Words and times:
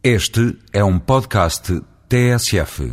Este 0.00 0.56
é 0.72 0.84
um 0.84 0.96
podcast 0.96 1.82
TSF. 2.08 2.92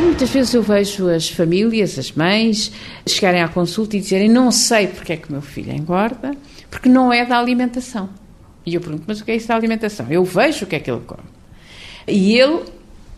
Muitas 0.00 0.30
vezes 0.30 0.52
eu 0.52 0.60
vejo 0.60 1.08
as 1.08 1.28
famílias, 1.28 1.96
as 1.96 2.10
mães, 2.10 2.72
chegarem 3.06 3.40
à 3.40 3.46
consulta 3.46 3.96
e 3.96 4.00
dizerem 4.00 4.28
não 4.28 4.50
sei 4.50 4.88
porque 4.88 5.12
é 5.12 5.16
que 5.16 5.30
meu 5.30 5.40
filho 5.40 5.72
engorda, 5.72 6.32
porque 6.68 6.88
não 6.88 7.12
é 7.12 7.24
da 7.24 7.38
alimentação. 7.38 8.10
E 8.66 8.74
eu 8.74 8.80
pergunto, 8.80 9.04
mas 9.06 9.20
o 9.20 9.24
que 9.24 9.30
é 9.30 9.36
isso 9.36 9.46
da 9.46 9.54
alimentação? 9.54 10.10
Eu 10.10 10.24
vejo 10.24 10.64
o 10.64 10.68
que 10.68 10.74
é 10.74 10.80
que 10.80 10.90
ele 10.90 11.02
come. 11.06 11.33
E 12.06 12.38
ele 12.38 12.64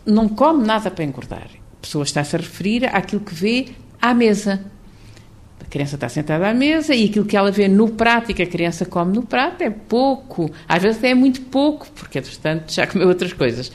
não 0.05 0.27
come 0.27 0.65
nada 0.65 0.89
para 0.89 1.03
engordar. 1.03 1.49
A 1.73 1.81
pessoa 1.81 2.03
está-se 2.03 2.35
a 2.35 2.39
referir 2.39 2.85
àquilo 2.85 3.21
que 3.21 3.33
vê 3.33 3.67
à 4.01 4.13
mesa. 4.13 4.63
A 5.67 5.69
criança 5.69 5.95
está 5.95 6.07
sentada 6.07 6.47
à 6.49 6.53
mesa 6.53 6.95
e 6.95 7.05
aquilo 7.05 7.25
que 7.25 7.35
ela 7.35 7.51
vê 7.51 7.67
no 7.67 7.89
prato 7.89 8.31
e 8.31 8.33
que 8.33 8.41
a 8.41 8.47
criança 8.47 8.85
come 8.85 9.13
no 9.13 9.21
prato 9.21 9.61
é 9.63 9.69
pouco. 9.69 10.49
Às 10.67 10.81
vezes 10.81 11.03
é 11.03 11.13
muito 11.13 11.41
pouco, 11.41 11.85
porque, 11.93 12.19
entretanto, 12.19 12.73
já 12.73 12.87
comeu 12.87 13.09
outras 13.09 13.33
coisas. 13.33 13.69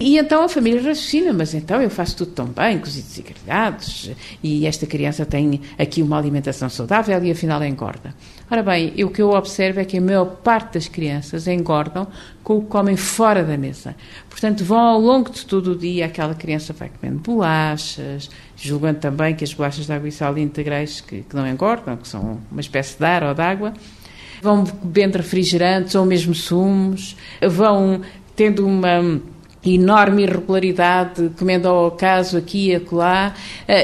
E 0.00 0.18
então 0.18 0.42
a 0.42 0.48
família 0.48 0.80
raciocina, 0.80 1.32
mas 1.32 1.54
então 1.54 1.80
eu 1.80 1.88
faço 1.88 2.16
tudo 2.16 2.32
tão 2.32 2.46
bem, 2.46 2.78
cozidos 2.78 3.16
e 3.16 3.22
grelhados, 3.22 4.10
e 4.42 4.66
esta 4.66 4.86
criança 4.86 5.24
tem 5.24 5.62
aqui 5.78 6.02
uma 6.02 6.18
alimentação 6.18 6.68
saudável 6.68 7.22
e 7.24 7.30
afinal 7.30 7.62
engorda. 7.64 8.14
Ora 8.50 8.62
bem, 8.62 8.92
o 9.02 9.10
que 9.10 9.20
eu 9.20 9.30
observo 9.30 9.80
é 9.80 9.84
que 9.84 9.96
a 9.96 10.00
maior 10.00 10.26
parte 10.26 10.74
das 10.74 10.88
crianças 10.88 11.46
engordam 11.46 12.06
com 12.42 12.58
o 12.58 12.62
que 12.62 12.68
comem 12.68 12.96
fora 12.96 13.42
da 13.42 13.56
mesa. 13.56 13.94
Portanto, 14.28 14.62
vão 14.62 14.78
ao 14.78 15.00
longo 15.00 15.30
de 15.30 15.44
todo 15.44 15.72
o 15.72 15.76
dia, 15.76 16.06
aquela 16.06 16.34
criança 16.34 16.72
vai 16.72 16.90
comendo 16.90 17.20
bolachas, 17.20 18.30
julgando 18.56 19.00
também 19.00 19.34
que 19.34 19.44
as 19.44 19.52
bolachas 19.52 19.86
de 19.86 19.92
água 19.92 20.08
e 20.08 20.12
sal 20.12 20.36
integrais 20.38 21.00
que, 21.22 21.34
não 21.34 21.46
engordam, 21.46 21.96
que 21.96 22.08
são 22.08 22.40
uma 22.50 22.60
espécie 22.60 22.98
de 22.98 23.04
ar 23.04 23.22
ou 23.22 23.34
de 23.34 23.40
água, 23.40 23.72
vão 24.42 24.64
bebendo 24.64 25.16
refrigerantes 25.16 25.94
ou 25.94 26.04
mesmo 26.04 26.34
sumos, 26.34 27.16
vão 27.50 28.02
tendo 28.36 28.66
uma 28.66 29.20
enorme 29.64 30.22
irregularidade, 30.22 31.30
comendo 31.38 31.68
ao 31.68 31.88
acaso 31.88 32.38
aqui 32.38 32.68
e 32.68 32.76
acolá, 32.76 33.34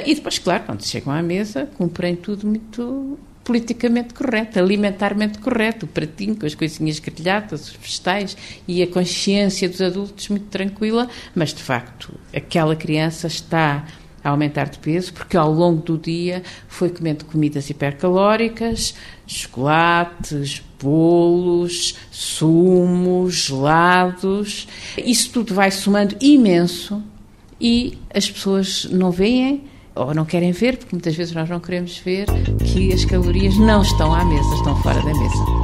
e 0.06 0.14
depois, 0.14 0.38
claro, 0.38 0.62
quando 0.64 0.84
chegam 0.84 1.12
à 1.12 1.22
mesa, 1.22 1.68
cumprem 1.77 2.14
tudo 2.14 2.46
muito 2.46 3.18
politicamente 3.42 4.14
correto, 4.14 4.58
alimentarmente 4.58 5.38
correto, 5.38 5.84
o 5.84 5.88
pratinho 5.88 6.34
com 6.34 6.46
as 6.46 6.55
coisinhas 6.55 6.98
grelhadas, 6.98 7.68
os 7.68 7.77
vegetais 7.77 8.36
e 8.66 8.82
a 8.82 8.86
consciência 8.86 9.68
dos 9.68 9.82
adultos 9.82 10.28
muito 10.30 10.46
tranquila, 10.46 11.08
mas 11.34 11.52
de 11.52 11.62
facto 11.62 12.14
aquela 12.34 12.74
criança 12.74 13.27
está 13.27 13.84
a 14.25 14.30
aumentar 14.30 14.70
de 14.70 14.78
peso 14.78 15.12
porque 15.12 15.36
ao 15.36 15.53
longo 15.53 15.83
do 15.83 15.98
dia 15.98 16.42
foi 16.67 16.89
comendo 16.89 17.27
comidas 17.27 17.69
hipercalóricas, 17.69 18.94
chocolates, 19.27 20.62
bolos, 20.83 21.94
sumos, 22.11 23.34
gelados. 23.34 24.67
Isso 24.97 25.30
tudo 25.30 25.55
vai 25.55 25.70
somando 25.70 26.17
imenso 26.20 27.02
e 27.61 27.98
as 28.12 28.30
pessoas 28.30 28.86
não 28.91 29.11
veem 29.11 29.64
ou 29.95 30.12
não 30.12 30.25
querem 30.25 30.50
ver, 30.50 30.77
porque 30.77 30.95
muitas 30.95 31.14
vezes 31.14 31.33
nós 31.34 31.48
não 31.48 31.61
queremos 31.61 31.98
ver 31.98 32.27
que 32.64 32.92
as 32.92 33.05
calorias 33.05 33.56
não 33.56 33.83
estão 33.83 34.12
à 34.12 34.25
mesa, 34.25 34.55
estão 34.56 34.77
fora 34.83 35.00
da 35.00 35.14
mesa. 35.14 35.64